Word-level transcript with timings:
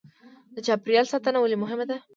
د 0.55 0.57
چاپیریال 0.67 1.05
ساتنه 1.13 1.37
ولې 1.39 1.57
مهمه 1.63 1.85
ده 1.89 1.97